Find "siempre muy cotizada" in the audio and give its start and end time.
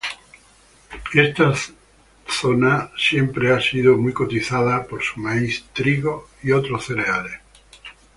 3.61-4.83